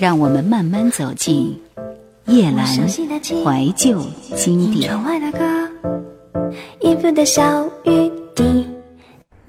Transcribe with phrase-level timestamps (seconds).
[0.00, 1.60] 让我们慢慢走进
[2.24, 4.02] 夜阑怀旧
[4.34, 4.90] 经典。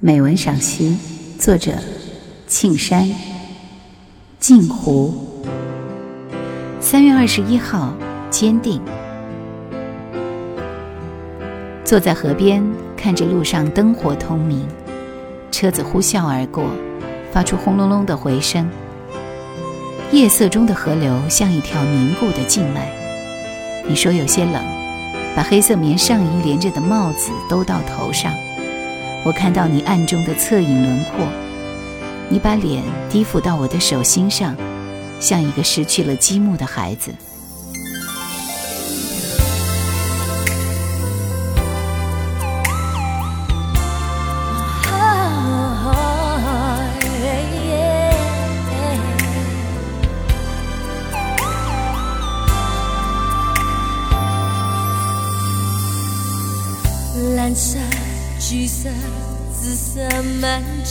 [0.01, 0.97] 美文赏析，
[1.39, 1.71] 作者：
[2.47, 3.09] 庆山。
[4.41, 5.13] 镜湖。
[6.81, 7.95] 三月二十一号，
[8.29, 8.81] 坚定。
[11.85, 12.61] 坐在河边，
[12.97, 14.67] 看着路上灯火通明，
[15.49, 16.65] 车子呼啸而过，
[17.31, 18.69] 发出轰隆隆的回声。
[20.11, 22.91] 夜色中的河流像一条凝固的静脉。
[23.87, 24.61] 你说有些冷，
[25.33, 28.29] 把黑色棉上衣连着的帽子兜到头上。
[29.23, 31.25] 我看到你暗中的侧影轮廓。
[32.27, 34.53] 你把脸低伏到我的手心上，
[35.21, 37.13] 像一个失去了积木的孩子。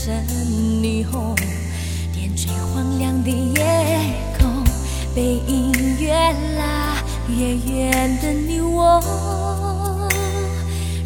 [0.09, 1.34] 霓虹，
[2.12, 4.65] 点缀荒凉的夜空。
[5.15, 6.12] 背影越
[6.56, 6.97] 拉
[7.29, 9.01] 越远的你我，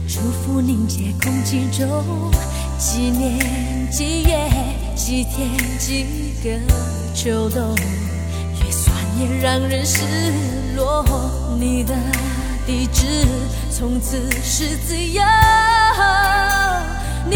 [0.06, 2.30] 祝福凝结空气中，
[2.78, 4.48] 几年几月
[4.94, 6.06] 几天几
[6.44, 6.50] 个
[7.14, 7.74] 秋冬，
[8.62, 10.02] 越酸越让人失
[10.76, 11.04] 落。
[11.58, 11.94] 你的
[12.66, 13.26] 地址。
[13.76, 15.20] 从此是自由。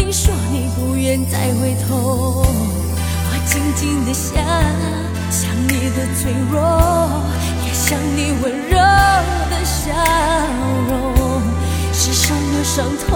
[0.05, 4.41] 你说你不愿再回头，我静静的想，
[5.29, 6.57] 想你的脆弱，
[7.65, 8.77] 也想你温柔
[9.51, 9.91] 的笑
[10.87, 11.43] 容。
[11.91, 13.09] 是什么伤痛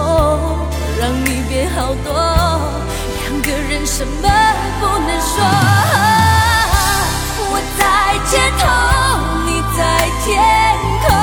[0.99, 2.13] 让你变好多？
[2.13, 4.29] 两个人什么
[4.79, 5.41] 不能说？
[7.49, 7.81] 我在
[8.29, 8.63] 街头，
[9.47, 9.81] 你在
[10.25, 10.29] 天
[11.07, 11.22] 空。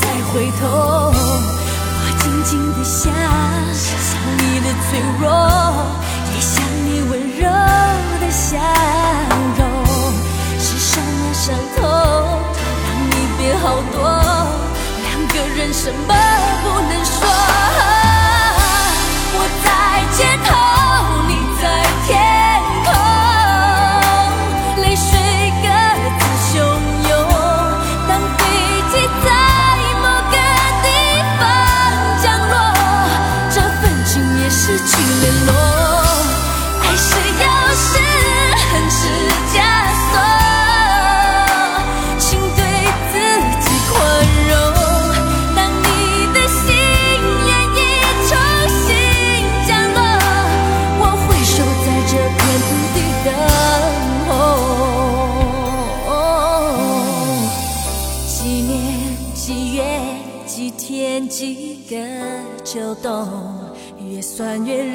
[0.00, 3.12] 再回头，我静静的想，
[3.74, 5.24] 想你的脆弱。
[6.34, 6.54] 也想
[6.84, 7.42] 你温柔
[8.20, 8.56] 的笑
[9.58, 9.60] 容，
[10.58, 11.42] 是什么伤
[11.76, 11.80] 痛
[12.84, 13.98] 让你变好多？
[15.02, 16.14] 两个人什么
[16.62, 17.12] 不能说？
[19.34, 19.66] 我在
[20.16, 20.50] 街头，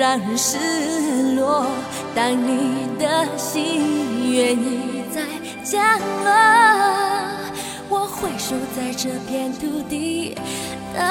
[0.08, 1.68] 让人失落。
[2.16, 5.22] 当你的心愿意再
[5.66, 6.32] 降落，
[7.90, 8.08] 我。
[8.08, 10.34] 回首在这片土地
[10.94, 11.04] 等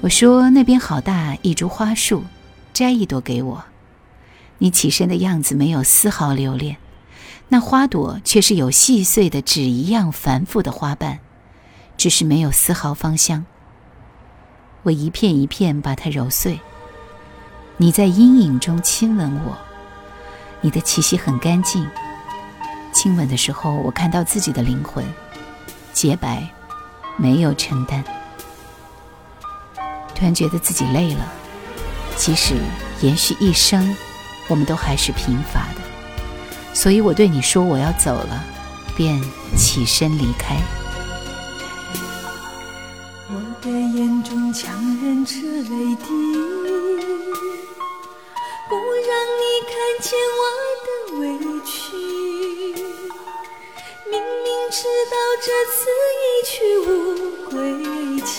[0.00, 2.22] 我说那边好大一株花树，
[2.72, 3.64] 摘一朵给我。
[4.58, 6.76] 你起身的样子没有丝毫留恋，
[7.52, 11.18] 那花朵却是有细碎的纸一样繁复的花瓣，
[11.96, 13.44] 只是没有丝毫芳香。
[14.84, 16.60] 我一片一片把它揉碎。
[17.76, 19.58] 你在阴影中亲吻我，
[20.60, 21.84] 你的气息很干净。
[22.92, 25.04] 亲吻的时候，我看到自己的灵魂，
[25.92, 26.48] 洁白，
[27.16, 28.04] 没有承担。
[30.14, 31.32] 突然觉得自己累了，
[32.16, 32.54] 即使
[33.00, 33.96] 延续一生，
[34.46, 35.79] 我们都还是贫乏的。
[36.72, 38.44] 所以我对你说我要走了，
[38.96, 39.20] 便
[39.56, 40.56] 起身离开。
[43.28, 44.72] 我的眼中强
[45.02, 46.06] 忍着泪滴，
[48.68, 48.74] 不
[49.06, 50.42] 让你看见我
[50.86, 50.88] 的
[51.20, 51.22] 委
[51.64, 51.70] 屈。
[54.10, 54.78] 明明知
[55.10, 55.78] 道这次
[56.16, 56.52] 一去
[56.88, 56.90] 无
[57.50, 57.52] 归
[58.22, 58.30] 期。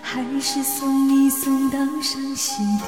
[0.00, 2.86] 还是送你送到伤心地，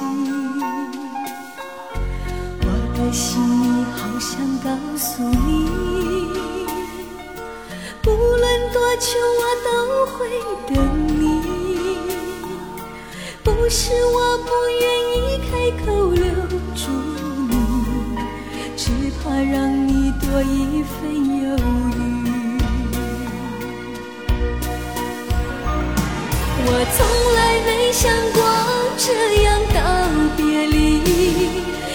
[2.61, 3.66] 我的心
[4.17, 5.69] 里好想告诉你，
[8.01, 9.69] 不论多久我都
[10.07, 10.17] 会
[10.73, 10.75] 等
[11.19, 11.21] 你。
[13.43, 14.49] 不是我不
[14.81, 14.83] 愿
[15.13, 15.51] 意开
[15.85, 16.25] 口留
[16.73, 16.89] 住
[17.47, 17.53] 你，
[18.75, 18.89] 只
[19.23, 20.97] 怕让你多一分
[21.43, 21.55] 犹
[21.93, 21.95] 豫。
[26.65, 26.97] 我从
[27.35, 28.41] 来没想过
[28.97, 29.05] 这
[29.43, 29.77] 样道
[30.35, 30.75] 别离，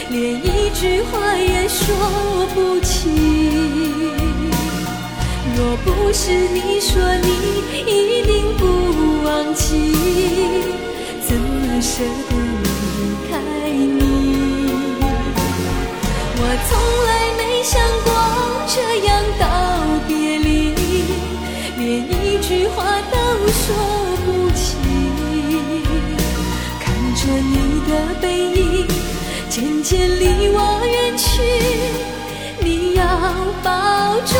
[0.08, 1.10] 连一句话
[2.54, 3.10] 不起。
[5.56, 6.90] 若不是你说
[7.22, 7.28] 你
[7.86, 8.62] 一定不
[9.24, 9.94] 忘记，
[11.26, 12.98] 怎么舍得离
[13.30, 13.30] 开
[13.68, 14.00] 你？
[16.36, 16.70] 我从
[17.06, 17.72] 来没想
[18.04, 18.08] 过
[18.66, 18.74] 这
[19.06, 19.42] 样道
[20.06, 20.50] 别离，
[21.76, 22.76] 连一句话
[23.10, 23.16] 都
[23.52, 23.64] 说
[24.24, 24.60] 不清。
[26.80, 26.84] 看。
[27.14, 27.54] 着你
[27.88, 27.90] 的
[28.20, 28.24] 背
[28.58, 28.60] 影
[29.48, 31.30] 渐渐离我远去，
[34.26, 34.38] 装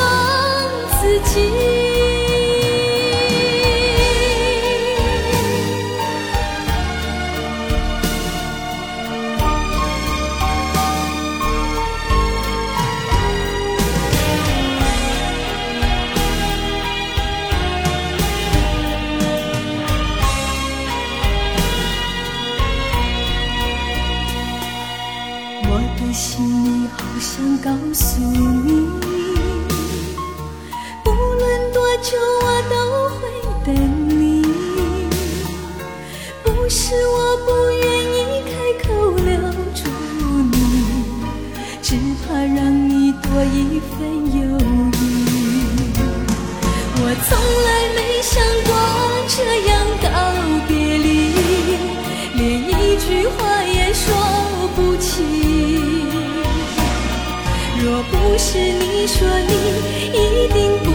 [1.01, 1.82] 自己。
[58.11, 59.53] 不是你说你
[60.13, 60.87] 一定不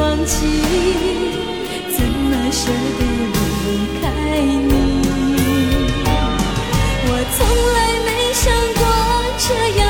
[0.00, 0.34] 忘记，
[1.96, 3.00] 怎么舍得
[3.64, 3.66] 离
[4.00, 4.04] 开
[4.40, 4.74] 你？
[7.08, 7.38] 我从
[7.74, 8.44] 来没想
[8.74, 8.80] 过
[9.38, 9.46] 这
[9.78, 9.82] 样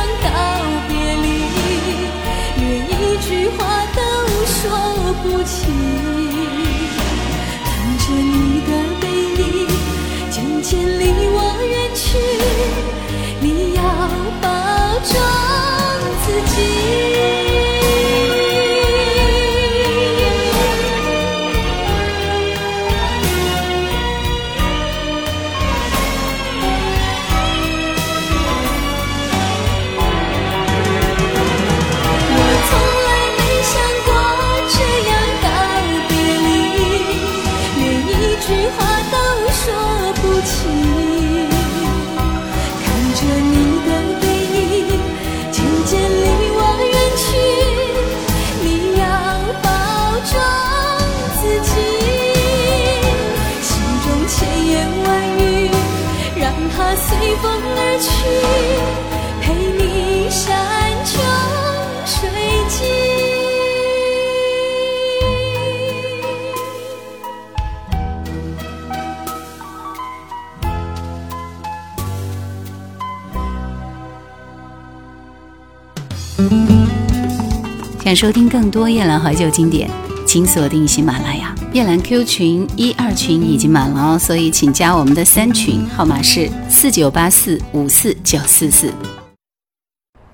[78.07, 79.91] 想收听更多夜兰怀旧经典，
[80.27, 88.93] 请锁定喜马拉雅夜兰 Q 群一二群已经满了哦，所以请加我们的三群，号码是四九八四五四九四四。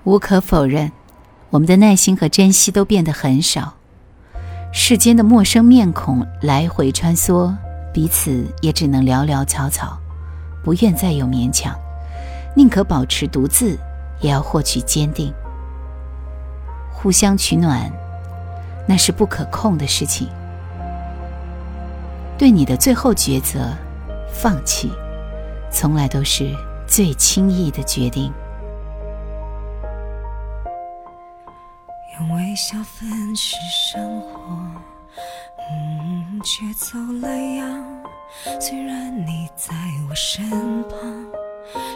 [0.03, 0.91] 无可否认，
[1.51, 3.75] 我们的耐心和珍惜都变得很少。
[4.73, 7.53] 世间的陌生面孔来回穿梭，
[7.93, 9.97] 彼此也只能寥寥草草，
[10.63, 11.73] 不愿再有勉强，
[12.55, 13.77] 宁可保持独自，
[14.21, 15.31] 也要获取坚定。
[16.91, 17.91] 互相取暖，
[18.87, 20.27] 那是不可控的事情。
[22.37, 23.71] 对你的最后抉择，
[24.33, 24.91] 放弃，
[25.71, 26.51] 从来都是
[26.87, 28.33] 最轻易的决定。
[32.19, 33.55] 用微笑粉饰
[33.91, 34.39] 生活，
[35.71, 37.83] 嗯，却走了样。
[38.59, 39.73] 虽然你在
[40.09, 40.43] 我身
[40.89, 40.99] 旁，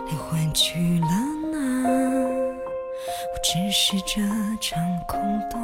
[0.08, 1.08] 灵魂去了
[1.51, 1.89] 哪？
[1.89, 4.22] 我只是这
[4.62, 5.60] 场空洞，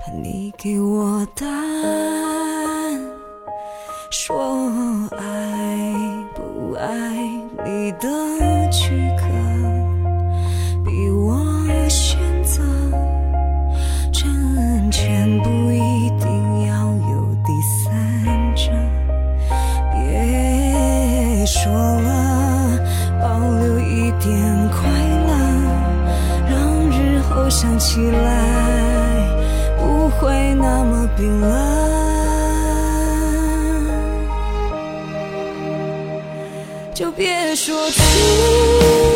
[0.00, 3.00] 盼你给我答案。
[4.10, 4.36] 说
[5.16, 5.18] 爱
[6.34, 6.86] 不爱
[7.64, 8.08] 你的
[8.70, 9.26] 躯壳，
[10.84, 11.38] 逼我
[11.88, 12.62] 选择。
[14.12, 17.52] 真钱不一定要有第
[17.84, 17.92] 三
[18.54, 18.72] 者，
[19.92, 22.78] 别说了，
[23.20, 24.28] 保留一点
[24.70, 24.88] 快
[25.26, 25.30] 乐，
[26.48, 26.56] 让
[26.90, 28.26] 日后想起来
[30.18, 32.18] 会那么冰冷。
[36.94, 39.07] 就别说出。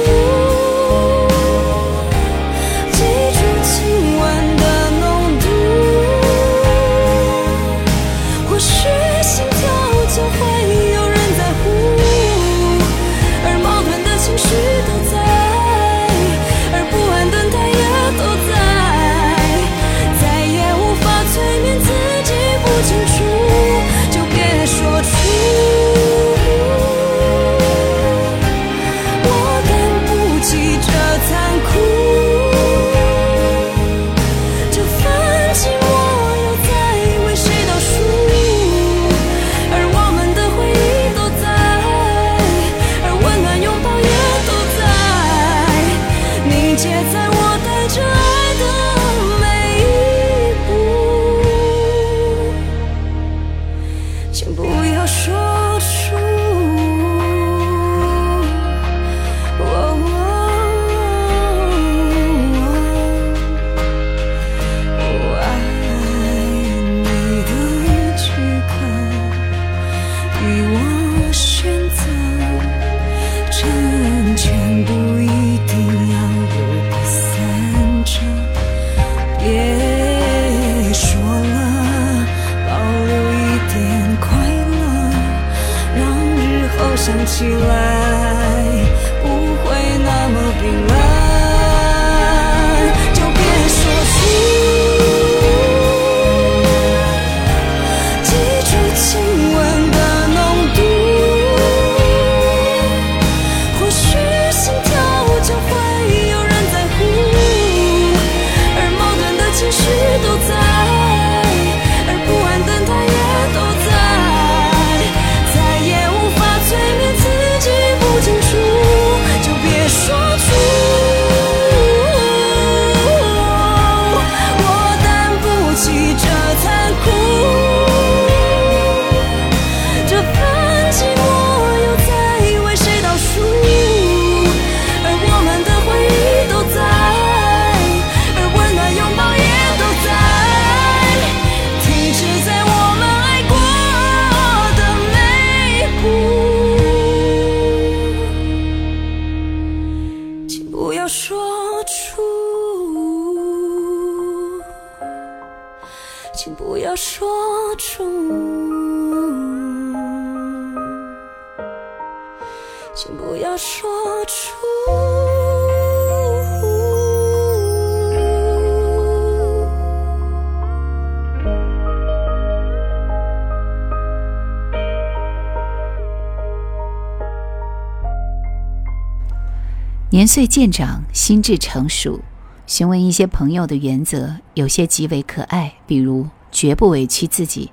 [180.13, 182.21] 年岁渐长，心智成熟，
[182.67, 187.73] 询问一些朋友的原则，有些极为可爱，比如绝不委屈自己，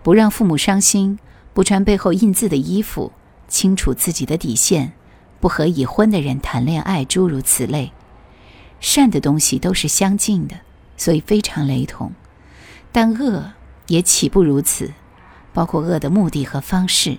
[0.00, 1.18] 不让父母伤心，
[1.52, 3.10] 不穿背后印字的衣服，
[3.48, 4.92] 清楚自己的底线，
[5.40, 7.90] 不和已婚的人谈恋爱，诸如此类。
[8.78, 10.60] 善的东西都是相近的，
[10.96, 12.12] 所以非常雷同，
[12.92, 13.50] 但恶
[13.88, 14.92] 也岂不如此？
[15.52, 17.18] 包括恶的目的和方式。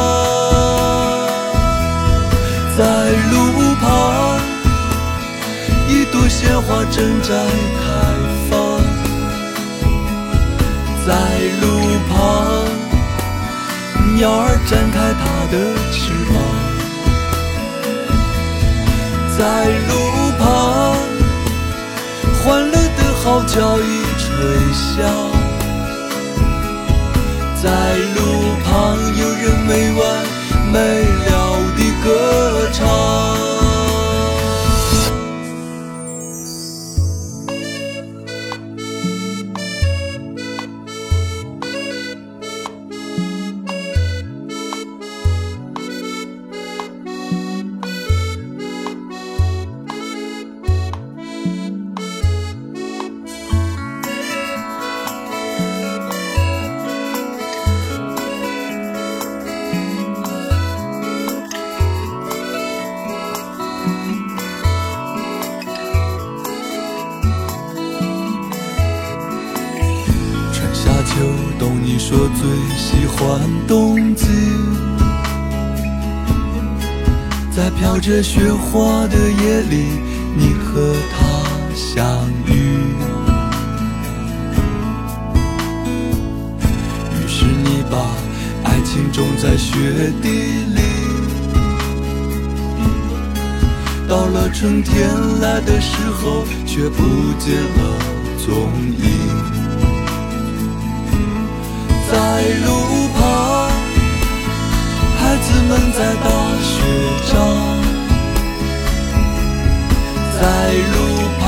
[6.41, 7.29] 鲜花正在
[7.77, 7.85] 开
[8.49, 8.51] 放。
[11.05, 11.13] 在
[11.61, 11.63] 路
[12.09, 12.15] 旁，
[14.15, 15.55] 鸟儿展开它的
[15.91, 16.33] 翅膀。
[19.37, 19.39] 在
[19.87, 19.91] 路
[20.39, 20.41] 旁，
[22.39, 23.85] 欢乐的号角已
[24.17, 24.25] 吹
[24.73, 24.97] 响。
[27.61, 27.69] 在
[28.15, 28.19] 路
[28.65, 30.01] 旁，有人没完
[30.73, 30.75] 没
[31.05, 31.29] 了
[31.77, 32.09] 地歌
[32.73, 32.81] 唱。
[78.11, 79.85] 着雪花的夜里，
[80.35, 81.23] 你和他
[81.73, 82.03] 相
[82.45, 82.51] 遇。
[87.15, 87.97] 于是你把
[88.65, 90.27] 爱情种在雪地
[90.75, 90.81] 里，
[94.09, 95.07] 到了春天
[95.39, 97.03] 来的时候，却不
[97.39, 97.97] 见了
[98.45, 98.51] 踪
[98.99, 99.05] 影。
[102.11, 103.71] 在路旁，
[105.17, 106.29] 孩子们在打
[106.61, 106.75] 雪
[107.31, 108.00] 仗。
[110.41, 110.97] 在路
[111.39, 111.45] 旁，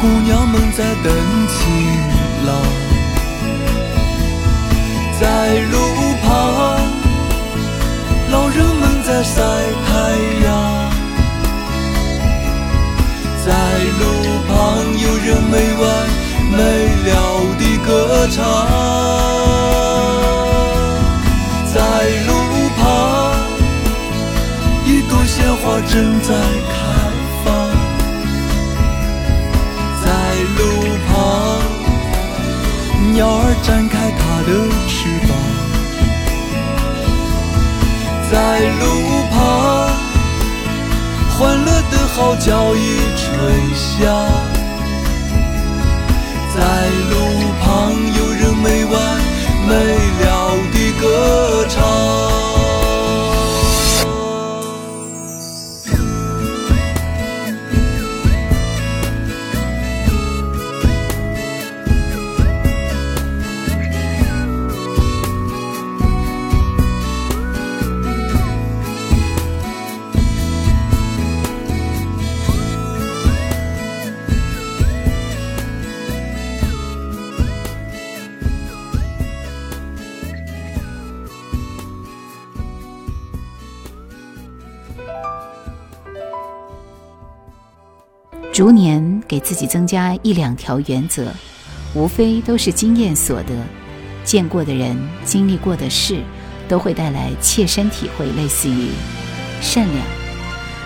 [0.00, 1.10] 姑娘们在等
[1.48, 1.58] 情
[2.46, 2.48] 郎。
[5.20, 5.24] 在
[5.72, 5.74] 路
[6.22, 6.28] 旁，
[8.30, 9.42] 老人们在晒
[9.84, 9.90] 太
[10.44, 10.48] 阳。
[13.44, 13.50] 在
[13.98, 14.02] 路
[14.46, 14.54] 旁，
[14.96, 15.52] 有人没
[15.82, 15.82] 完
[16.52, 16.58] 没
[17.06, 17.10] 了
[17.58, 17.62] 地。
[17.84, 17.90] 歌
[18.30, 18.40] 唱，
[21.74, 21.76] 在
[22.26, 22.30] 路
[22.78, 22.82] 旁，
[24.86, 26.30] 一朵鲜花正在
[26.72, 26.73] 开
[34.46, 34.48] 的
[34.88, 34.94] 翅
[35.28, 35.30] 膀。
[38.30, 38.82] 在路
[39.30, 39.36] 旁，
[41.30, 42.78] 欢乐的号角已
[43.16, 43.24] 吹
[43.74, 43.92] 响。
[46.54, 46.60] 在
[47.10, 47.14] 路
[47.62, 47.64] 旁，
[48.16, 48.94] 有人没完
[49.68, 49.72] 没
[50.20, 50.24] 了
[50.72, 52.33] 地歌唱。
[89.34, 91.34] 给自己增加一两条原则，
[91.92, 93.52] 无非都是经验所得，
[94.22, 96.20] 见过的人、经历过的事，
[96.68, 98.90] 都会带来切身体会，类似于
[99.60, 100.06] 善良。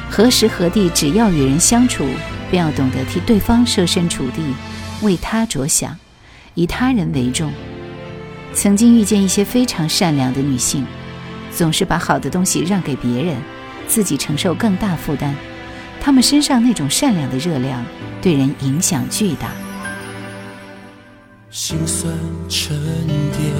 [0.09, 2.07] 何时何地，只要与人相处，
[2.51, 4.41] 便要懂得替对方设身处地，
[5.03, 5.95] 为他着想，
[6.55, 7.53] 以他人为重。
[8.55, 10.87] 曾经遇见一些非常善良的女性，
[11.55, 13.37] 总是把好的东西让给别人，
[13.87, 15.37] 自己承受更大负担。
[16.09, 17.85] 他们身上那种善良的热量，
[18.23, 19.51] 对人影响巨大。
[21.51, 22.11] 心酸
[22.49, 22.75] 沉
[23.07, 23.53] 淀，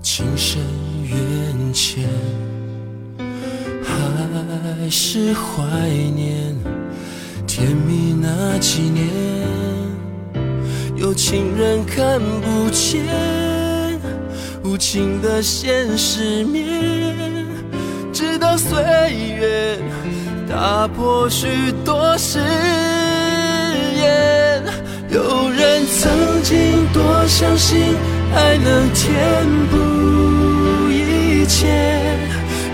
[0.00, 0.62] 情深
[1.04, 2.08] 缘浅，
[3.84, 5.62] 还是怀
[6.16, 6.56] 念
[7.46, 9.06] 甜蜜那几年。
[10.96, 13.04] 有情人看不见
[14.64, 17.44] 无情的现实面，
[18.10, 18.80] 直到岁
[19.38, 19.78] 月。
[20.48, 21.46] 打破许
[21.84, 22.38] 多誓
[23.94, 24.62] 言，
[25.10, 27.94] 有人曾经多相信
[28.34, 31.66] 爱能填补一切，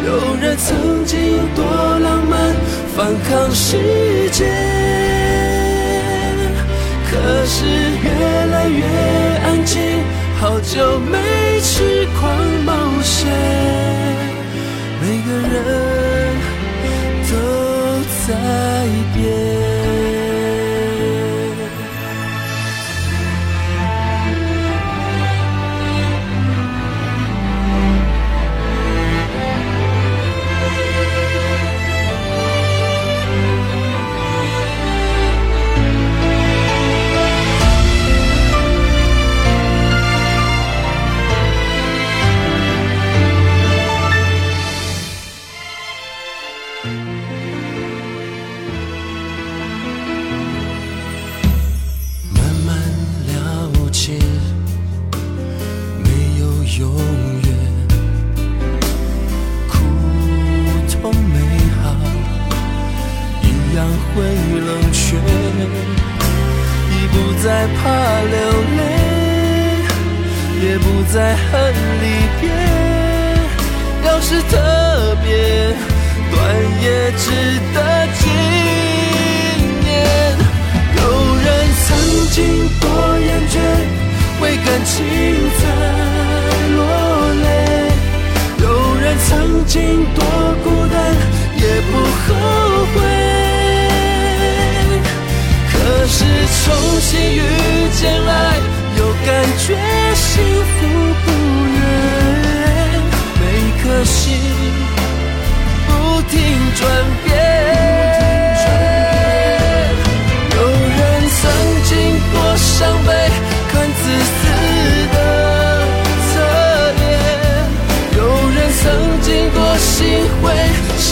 [0.06, 1.18] 有人曾经
[1.56, 1.64] 多
[1.98, 2.54] 浪漫
[2.96, 4.48] 反抗时间，
[7.10, 8.08] 可是越
[8.52, 8.84] 来越
[9.46, 9.80] 安静，
[10.40, 13.26] 好久没去狂冒险，
[15.02, 15.93] 每个人。
[19.14, 19.73] 边。
[84.74, 85.62] 感情在
[86.74, 86.78] 落
[87.44, 87.46] 泪，
[88.58, 88.64] 有
[88.96, 90.18] 人曾经多
[90.64, 90.94] 孤单
[91.56, 92.26] 也不后
[92.92, 92.96] 悔。
[95.70, 95.72] 可
[96.08, 96.18] 是
[96.64, 96.66] 重
[97.02, 97.06] 新
[97.36, 97.38] 遇
[98.00, 98.28] 见爱，
[98.98, 99.30] 又感
[99.64, 99.78] 觉
[100.16, 100.76] 幸福
[101.24, 101.26] 不
[101.76, 101.80] 远，
[103.38, 103.42] 每
[103.80, 104.18] 颗心
[105.86, 105.90] 不
[106.32, 106.34] 停
[106.74, 106.82] 转。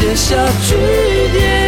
[0.02, 0.34] 写下
[0.66, 0.74] 句
[1.32, 1.61] 点